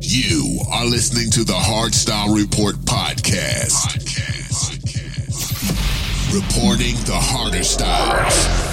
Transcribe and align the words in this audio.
You 0.00 0.60
are 0.70 0.84
listening 0.86 1.30
to 1.32 1.44
the 1.44 1.52
Hardstyle 1.54 2.34
Report 2.34 2.76
podcast. 2.76 3.72
podcast. 3.88 4.78
podcast. 4.78 6.34
Reporting 6.34 6.94
the 7.04 7.16
harder 7.16 7.62
styles. 7.64 8.68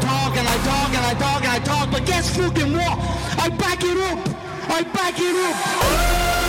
Talk 0.00 0.36
and 0.36 0.46
I 0.46 0.56
talk 0.58 0.88
and 0.90 1.06
I 1.06 1.14
talk 1.14 1.42
and 1.42 1.52
I 1.52 1.58
talk, 1.58 1.90
but 1.90 2.06
guess 2.06 2.36
fucking 2.36 2.72
what? 2.72 2.98
I 3.38 3.48
back 3.48 3.82
it 3.82 3.96
up. 3.98 4.47
I 4.70 4.82
back 4.82 5.14
it 5.18 5.34
up. 5.34 6.47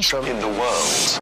station 0.00 0.24
in 0.26 0.40
the 0.40 0.48
world. 0.48 1.18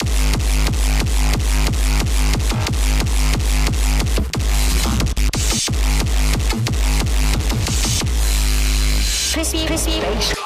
Crispy, 9.32 9.66
crispy, 9.66 10.39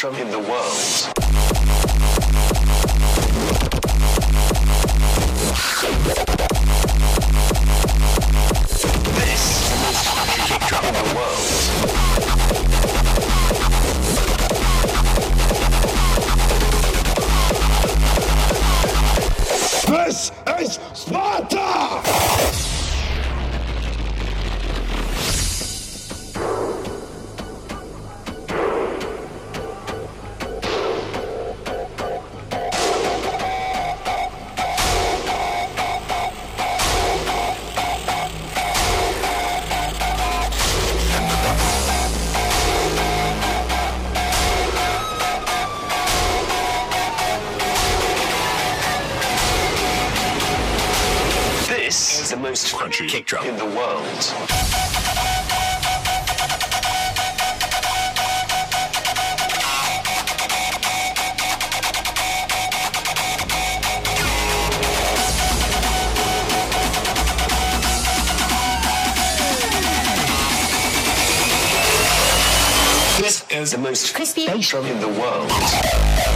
from 0.00 0.14
him. 0.14 0.35
kick 52.64 53.26
drum 53.26 53.46
in 53.46 53.56
the 53.56 53.66
world. 53.66 54.02
This 73.18 73.44
is 73.50 73.72
the 73.72 73.78
most 73.78 74.14
crispy 74.14 74.46
bass 74.46 74.70
drum 74.70 74.86
in 74.86 74.98
the 75.00 75.08
world. 75.08 76.35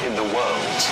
in 0.00 0.14
the 0.14 0.22
world. 0.22 0.91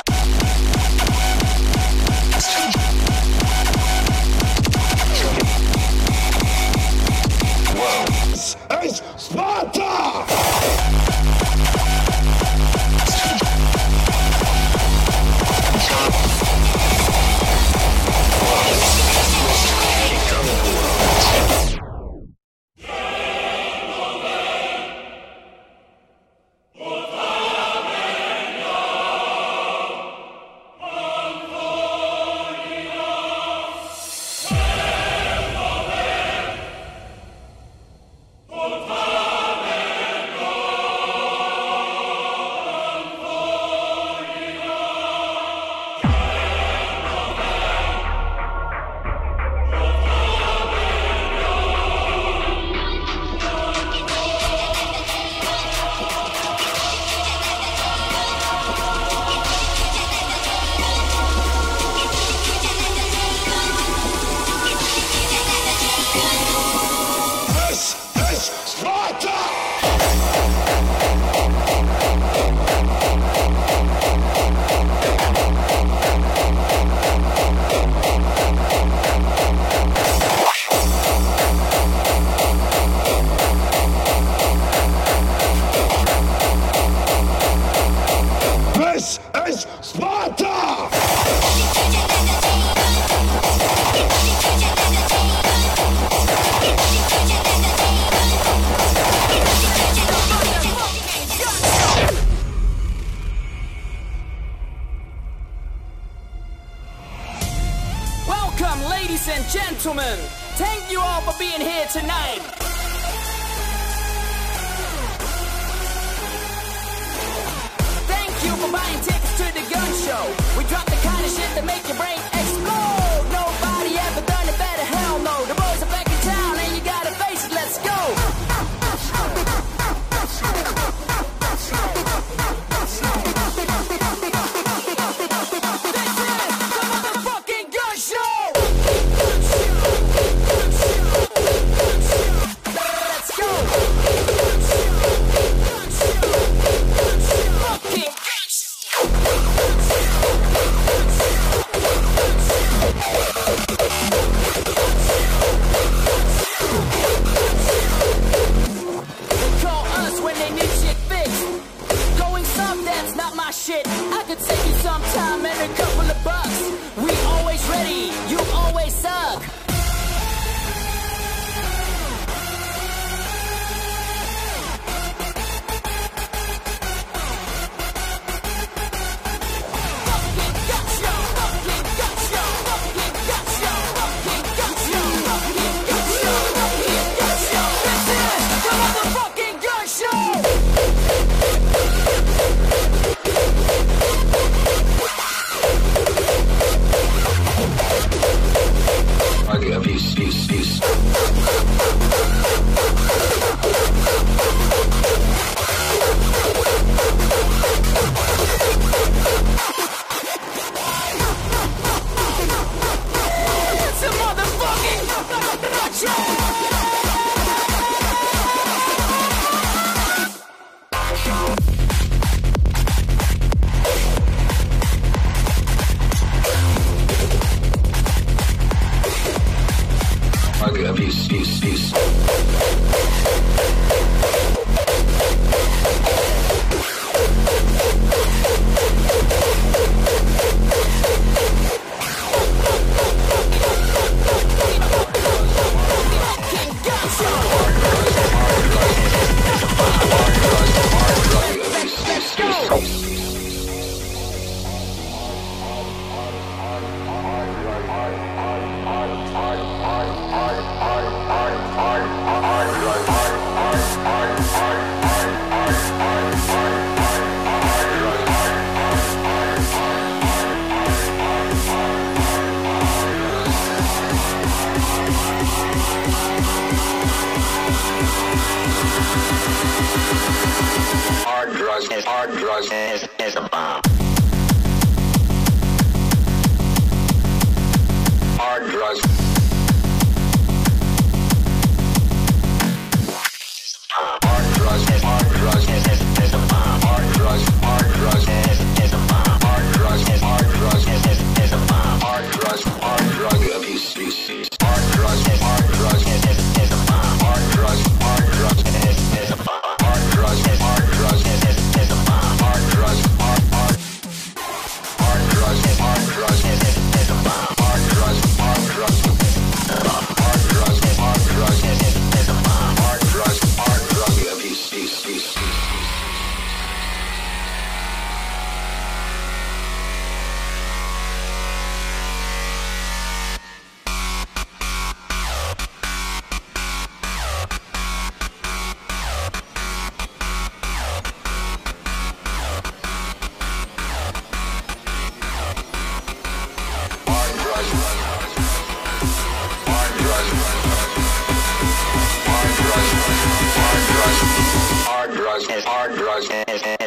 Drugs 355.48 355.64
hard 355.64 355.96
drugs 355.96 356.28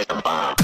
a 0.09 0.21
bomb. 0.21 0.55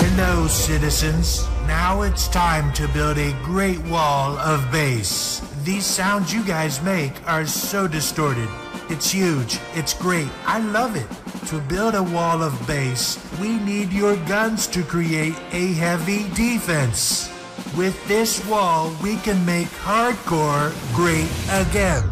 Hello, 0.00 0.46
citizens. 0.46 1.46
Now 1.66 2.02
it's 2.02 2.28
time 2.28 2.72
to 2.74 2.86
build 2.88 3.18
a 3.18 3.32
great 3.44 3.80
wall 3.86 4.38
of 4.38 4.70
bass. 4.70 5.27
These 5.68 5.84
sounds 5.84 6.32
you 6.32 6.42
guys 6.44 6.80
make 6.80 7.12
are 7.28 7.44
so 7.44 7.86
distorted. 7.86 8.48
It's 8.88 9.10
huge. 9.10 9.60
It's 9.74 9.92
great. 9.92 10.30
I 10.46 10.60
love 10.60 10.96
it. 10.96 11.06
To 11.48 11.60
build 11.60 11.94
a 11.94 12.02
wall 12.02 12.42
of 12.42 12.54
bass, 12.66 13.18
we 13.38 13.58
need 13.58 13.92
your 13.92 14.16
guns 14.24 14.66
to 14.68 14.82
create 14.82 15.34
a 15.52 15.74
heavy 15.74 16.24
defense. 16.32 17.28
With 17.76 17.94
this 18.08 18.42
wall, 18.46 18.96
we 19.02 19.16
can 19.16 19.44
make 19.44 19.68
hardcore 19.84 20.72
great 20.94 21.28
again. 21.52 22.02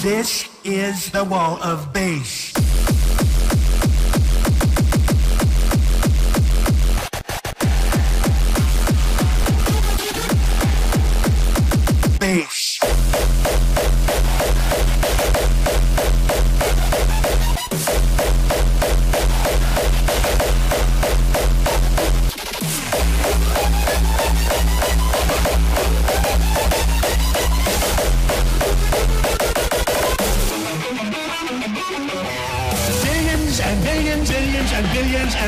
This 0.00 0.48
is 0.62 1.10
the 1.10 1.24
wall 1.24 1.60
of 1.60 1.92
bass. 1.92 2.53
Hey. 12.24 12.53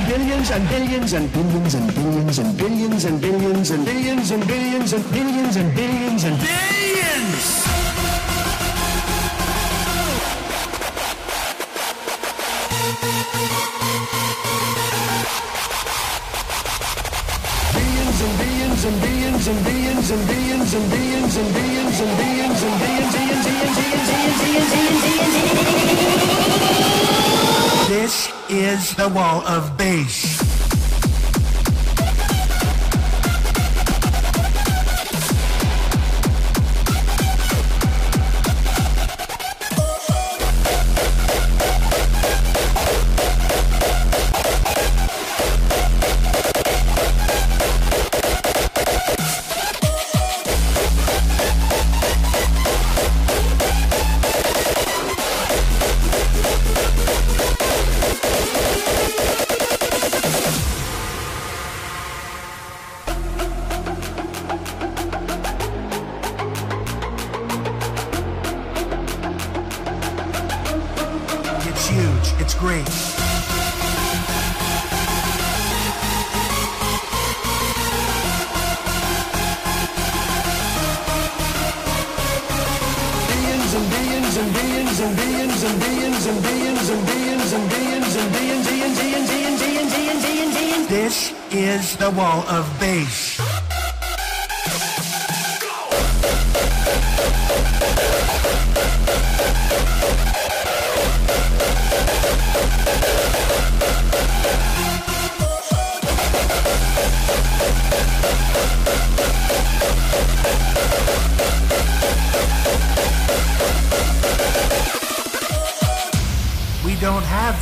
Billions 0.04 0.50
and 0.50 0.68
billions 0.68 1.12
and 1.14 1.32
billions 1.32 1.74
and 1.74 1.94
billions 1.94 2.38
and 2.38 2.56
billions 2.58 3.04
and 3.04 3.20
billions 3.20 3.70
and 3.70 3.84
billions 3.86 4.30
and 4.30 4.46
billions 4.46 4.92
and 4.92 4.92
billions 4.92 4.92
and 4.92 5.12
billions 5.12 5.56
and 5.56 5.74
billions 5.74 6.24
and 6.24 6.38
billions. 6.38 7.66
And 18.26 18.32
billions 18.36 18.84
and 18.84 19.00
billions 19.00 19.48
and 19.48 19.64
billions 19.64 20.10
and 20.10 20.26
billions 20.28 20.72
and 20.74 20.90
billions 20.90 21.36
and 21.36 21.40
billions 21.40 21.40
and 21.40 21.54
billions 21.54 21.96
and 21.96 22.12
billions, 22.16 22.62
billions, 22.66 23.14
billions, 23.16 23.46
billions, 23.46 23.76
billions, 23.76 24.12
billions, 24.26 24.72
billions, 24.76 25.66
billions. 25.82 26.15
This 27.96 28.30
is 28.50 28.94
the 28.96 29.08
wall 29.08 29.40
of 29.46 29.74
bass. 29.78 30.45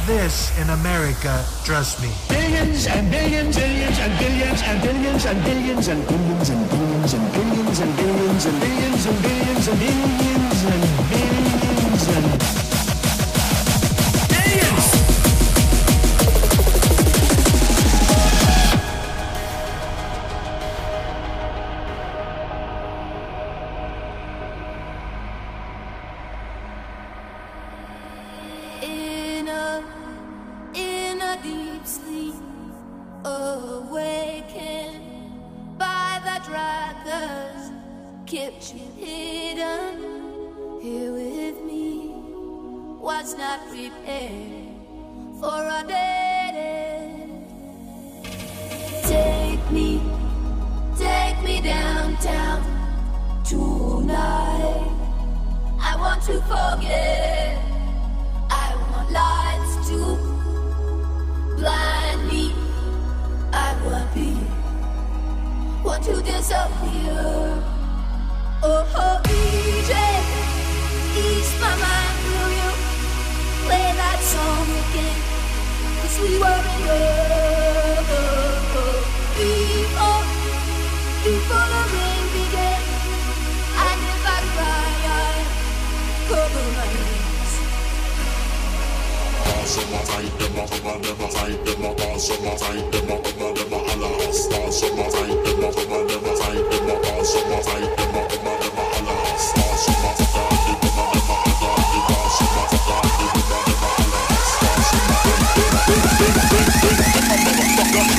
This 0.07 0.57
in 0.59 0.71
America, 0.71 1.45
trust 1.65 2.03
me. 2.03 2.11
Billions 2.29 2.87
and 2.87 3.11
billions, 3.11 3.57
billions 3.57 3.99
and 3.99 4.19
billions 4.19 4.63
and 4.63 4.83
billions 4.83 5.25
and 5.27 5.45
billions 5.45 5.89
and 5.89 6.07
billions 6.07 6.45
and 6.45 6.53
billions 6.53 7.15
and 7.15 7.33
billions 7.35 7.81
and 7.81 7.97
billions 7.97 8.47
and 8.47 8.61
billions 8.61 9.07
and 9.07 9.23
billions 9.23 9.69
and 9.69 9.79
billions 9.79 10.65
and 10.65 11.11
billions 11.11 11.44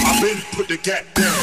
I've 0.08 0.22
been 0.22 0.42
put 0.54 0.68
the 0.68 0.78
cat 0.78 1.14
down. 1.14 1.35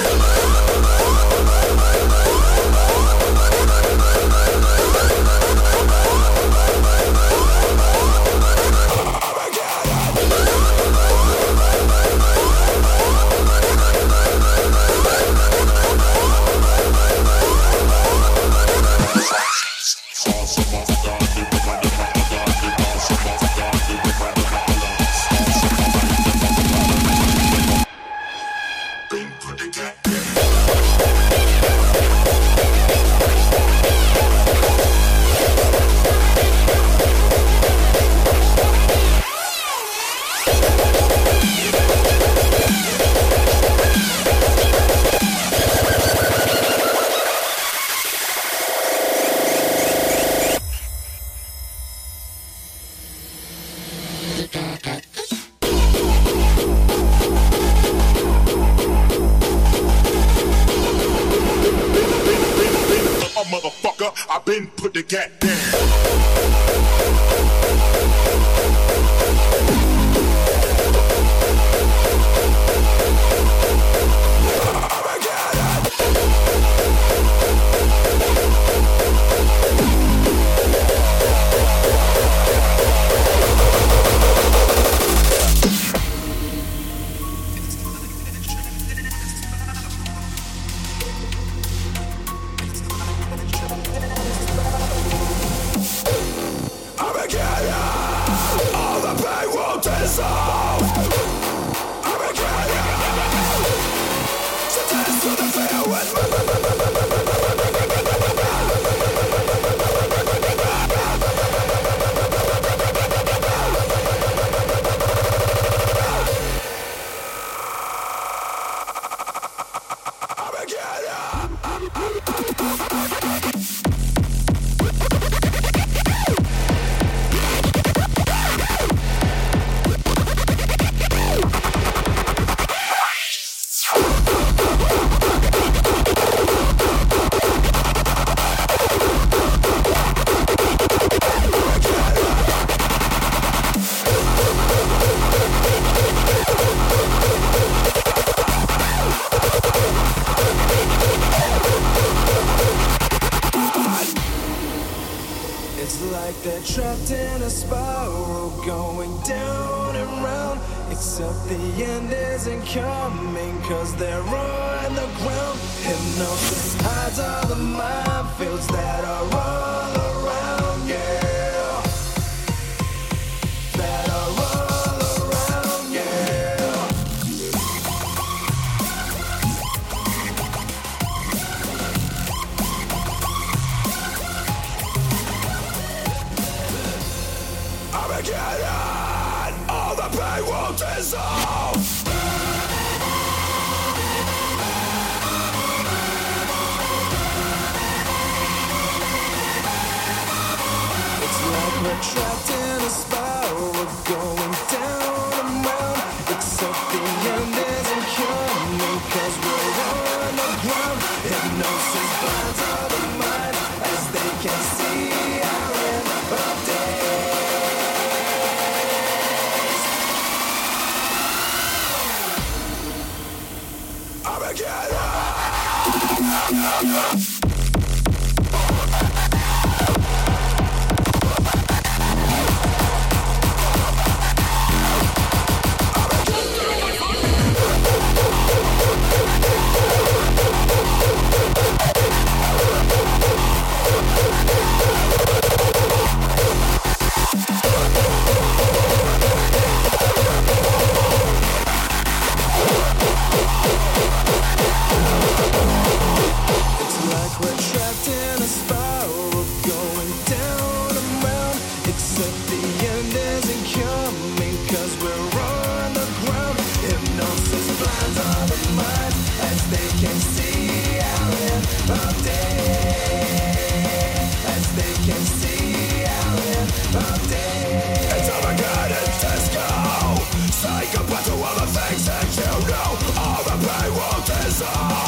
Psychopath 280.62 281.24
to 281.24 281.32
all 281.32 281.54
the 281.54 281.66
things 281.66 282.04
that 282.06 282.28
you 282.36 282.44
know 282.44 283.20
All 283.20 283.42
the 283.44 283.56
pain 283.66 283.92
will 283.94 284.20
dissolve. 284.26 285.01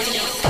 Audio. 0.00 0.49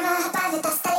i 0.00 0.02
never 0.02 0.28
above 0.58 0.84
it. 0.84 0.89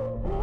Oh. 0.00 0.37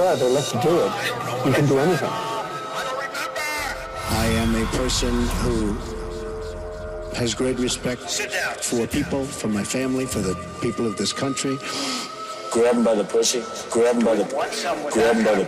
Star, 0.00 0.16
they're 0.16 0.28
left 0.28 0.50
to 0.52 0.60
do 0.62 0.80
it. 0.80 0.92
You 1.46 1.52
can 1.52 1.66
do 1.66 1.78
anything. 1.78 2.08
I 4.22 4.26
am 4.42 4.54
a 4.54 4.66
person 4.76 5.12
who 5.42 5.74
has 7.16 7.34
great 7.34 7.58
respect 7.58 8.00
for 8.62 8.86
people, 8.86 9.24
for 9.24 9.48
my 9.48 9.64
family, 9.64 10.06
for 10.06 10.20
the 10.20 10.34
people 10.62 10.86
of 10.86 10.96
this 10.96 11.12
country. 11.12 11.58
Grab 12.50 12.76
him 12.76 12.84
by 12.84 12.94
the 12.94 13.04
pussy. 13.04 13.42
Grab 13.70 13.96
him 13.96 14.04
by 14.04 14.14
the. 14.16 14.24
Grab 14.24 15.16
him 15.16 15.24
by 15.24 15.34
the. 15.34 15.44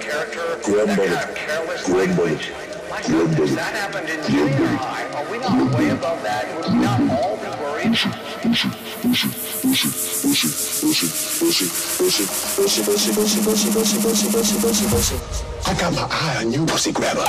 Grab 0.64 0.88
him 0.88 0.96
by 0.96 1.06
the. 1.06 1.16
Grab 1.86 2.08
him 2.08 2.16
by 2.16 2.26
the. 2.34 2.61
By 3.02 3.08
the. 3.08 3.54
That 3.56 3.74
happened 3.74 4.08
in 4.08 4.22
junior 4.30 4.66
high. 4.76 5.10
Are 5.10 5.30
we 5.30 5.38
not 5.38 5.74
way 5.74 5.90
above 5.90 6.22
that? 6.22 6.46
Would 6.56 6.72
we 6.72 6.78
not 6.78 7.00
all 7.10 7.36
be 7.36 7.48
worried? 7.60 7.96
I 15.64 15.74
got 15.74 15.92
my 15.92 16.06
eye 16.10 16.36
on 16.44 16.52
you, 16.52 16.64
pussy 16.64 16.92
grabber. 16.92 17.26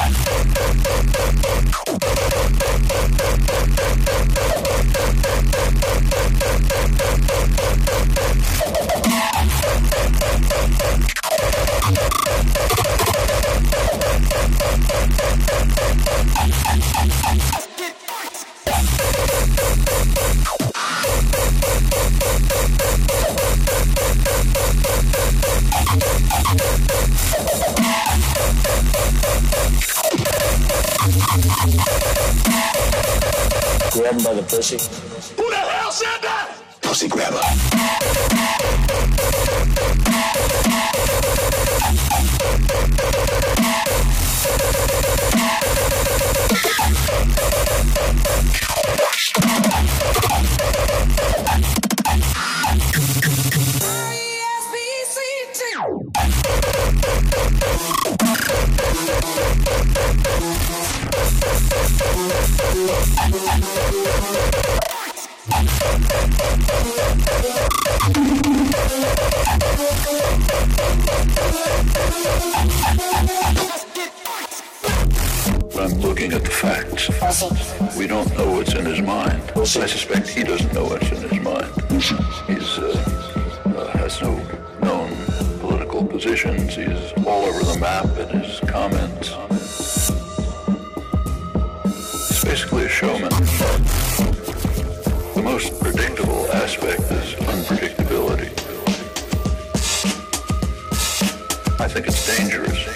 It's 102.06 102.38
dangerous. 102.38 102.88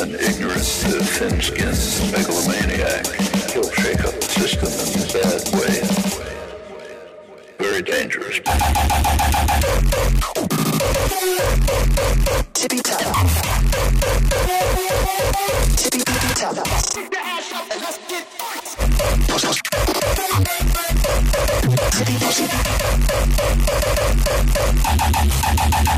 An 0.00 0.14
ignorant, 0.14 0.64
thin-skinned 0.64 2.12
megalomaniac. 2.12 3.06
He'll 3.52 3.70
shake 3.72 4.04
up 4.04 4.14
the 4.14 4.26
system 4.26 4.68
in 4.92 5.00
a 5.02 5.12
bad 5.12 5.42
way. 5.54 5.80
Very 7.58 7.82
dangerous. 7.82 8.40
Tippy 12.54 12.80
top. 12.82 13.16
Tippy 15.76 16.00
tippy 16.00 16.34
top. 16.34 16.56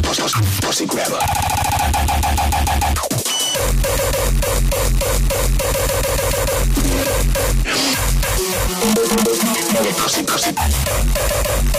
Pussy 0.09 0.87
grabber. 0.87 1.19
Pussy. 10.27 11.78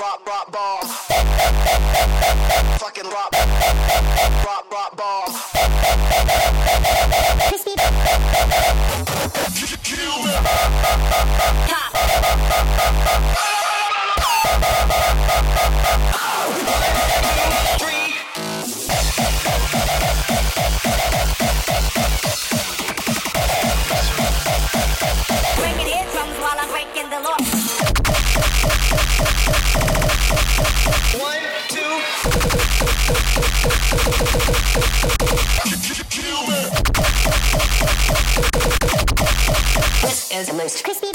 Rock, 0.00 0.26
rock 0.26 0.50
bomb. 0.50 0.86
Fucking 2.78 3.04
rock, 3.04 3.32
rock, 4.44 4.72
rock 4.72 4.96
bomb. 4.96 5.34
Crispy. 7.48 7.74
Kill 9.84 10.22
me. 10.24 10.32
Three. 17.78 17.99
Is 40.40 40.48
the 40.48 40.54
most 40.54 40.82
crispy. 40.82 41.10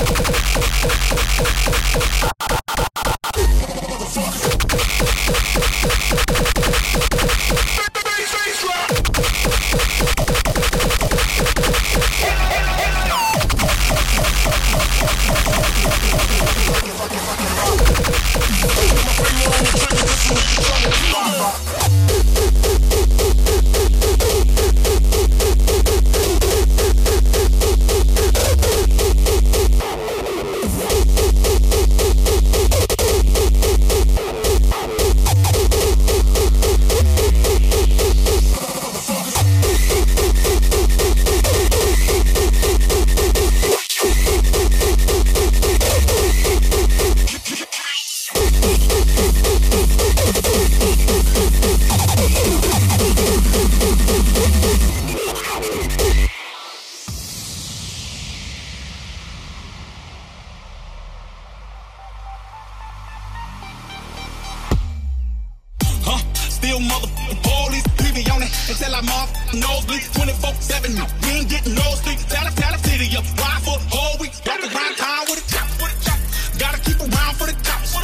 Still 66.76 66.89
motherfucking 66.91 67.39
police. 67.39 67.88
We 68.15 68.28
on 68.36 68.43
it 68.43 68.51
until 68.67 68.95
I'm 68.95 69.07
off 69.07 69.32
nosebleed. 69.53 70.03
24 70.11 70.53
7. 70.59 70.91
We 71.23 71.30
ain't 71.32 71.49
getting 71.49 71.73
no 71.73 71.88
sleep. 72.03 72.19
Tell 72.28 72.45
us, 72.45 72.53
tell 72.55 72.73
us, 72.73 72.82
city 72.84 73.15
up. 73.15 73.23
Ride 73.39 73.63
for 73.63 73.80
a 73.80 73.95
whole 73.95 74.19
week. 74.19 74.34
Walk 74.45 74.59
around 74.59 74.95
town 74.99 75.23
with 75.32 75.39
a 75.39 75.45
chop. 75.47 75.71
With 75.80 75.95
a 75.95 76.03
chop. 76.03 76.19
Gotta 76.59 76.80
keep 76.84 76.99
around 76.99 77.36
for 77.39 77.47
the 77.47 77.55
cops. 77.63 77.95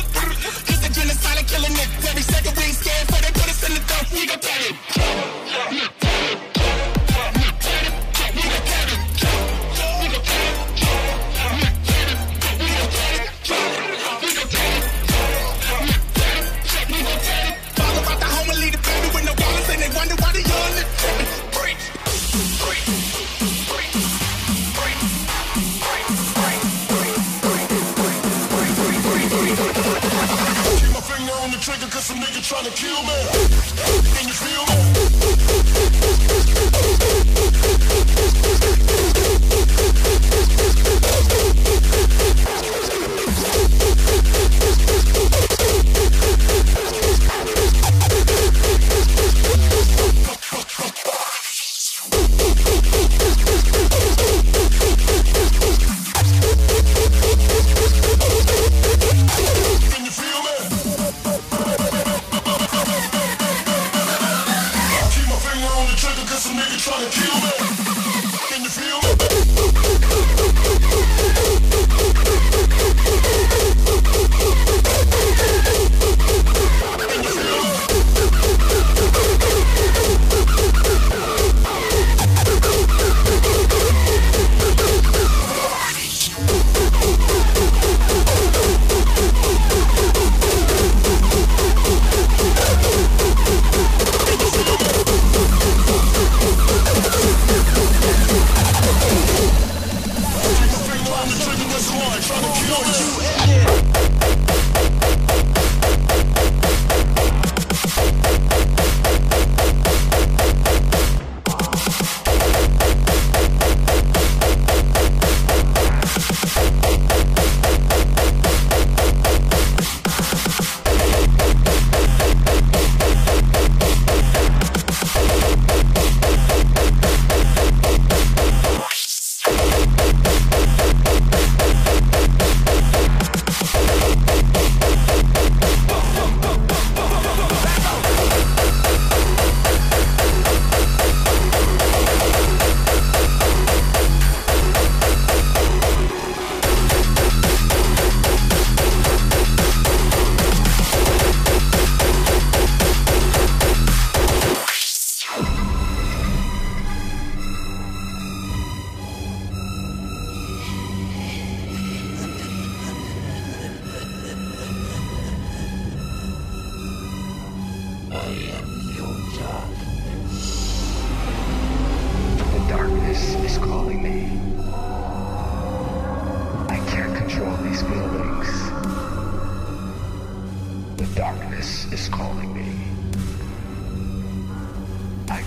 Hit 0.72 0.80
the 0.80 0.90
genocide 0.96 1.44
killing 1.52 1.76
it. 1.76 1.90
Every 2.08 2.24
second 2.24 2.56
we 2.56 2.64
ain't 2.64 2.80
scared 2.80 3.08
for 3.12 3.20
they 3.20 3.32
put 3.36 3.50
us 3.52 3.60
in 3.68 3.74
the 3.76 3.84
dump. 3.92 4.08
We 4.14 4.26
gon' 4.26 4.40
tell 4.40 4.64
it. 4.64 5.21
Cause 32.52 32.68
to 32.68 32.72
kill 32.72 33.02
me. 33.04 33.31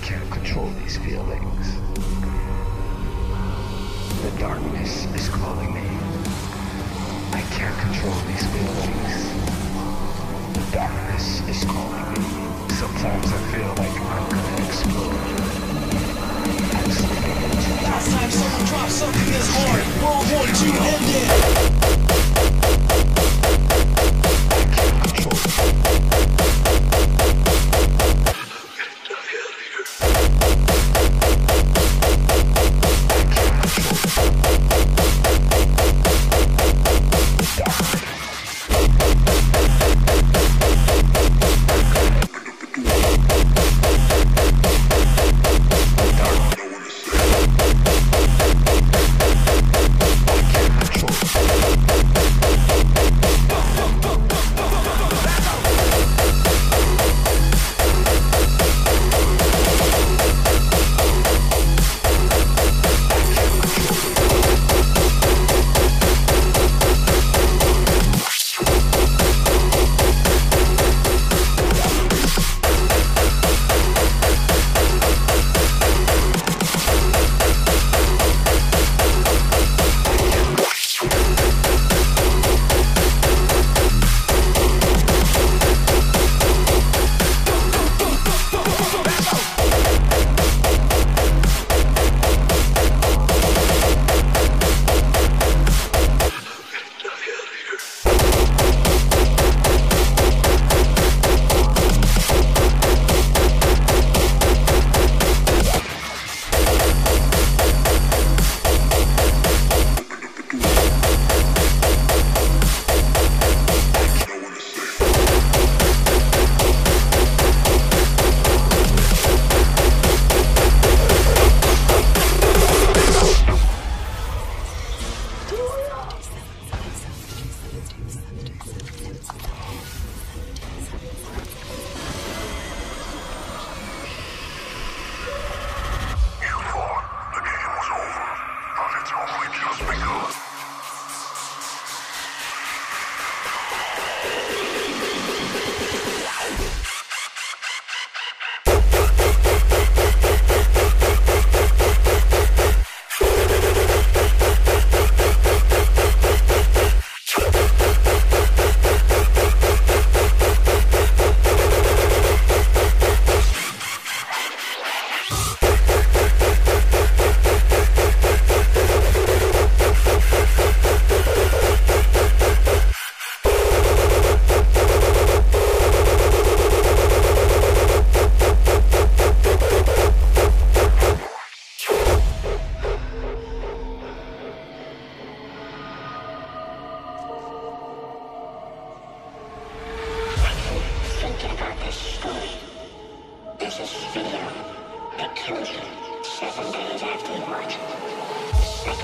Can't 0.04 0.30
control 0.30 0.68
these 0.82 0.98
feelings. 0.98 1.80
The 4.20 4.30
darkness 4.38 5.06
is 5.14 5.30
calling 5.30 5.72
me. 5.72 5.80
I 7.32 7.40
can't 7.50 7.78
control 7.78 8.12
these 8.28 8.44
feelings. 8.52 9.32
The 10.52 10.76
darkness 10.76 11.40
is 11.48 11.64
calling 11.64 12.04
me. 12.12 12.20
Sometimes 12.74 13.32
I 13.32 13.38
feel 13.50 13.68
like 13.80 13.96
I'm 13.98 14.28
gonna 14.28 14.66
explode. 14.66 15.14
Last 17.82 18.10
time 18.10 18.30
someone 18.30 18.64
dropped 18.66 18.92
something 18.92 19.26
this 19.32 19.48
hard, 19.56 19.84
World 20.04 20.26
War 20.32 20.44
II 20.60 20.72
ended. 21.96 22.03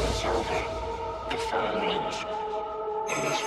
is 0.08 0.24
over. 0.24 0.60
The 1.30 1.36
fire 1.36 1.74
lives. 1.74 2.24
It 3.08 3.32
is 3.32 3.40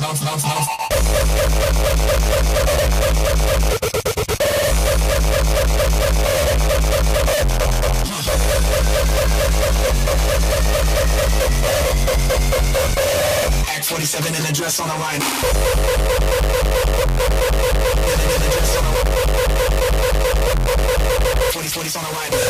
Bounce, 0.00 0.24
bounce. 0.24 0.42
Bounce, 0.44 0.81
47 13.92 14.34
in 14.34 14.46
a 14.46 14.52
dress 14.52 14.80
on 14.80 14.88
a 14.88 14.98
line. 14.98 15.20
40, 21.52 21.68
40's 21.68 21.96
on 21.96 22.04
the 22.04 22.10
right. 22.12 22.32
On 22.32 22.38
the 22.38 22.46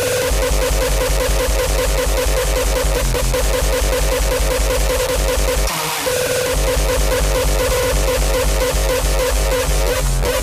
right. 10.31 10.42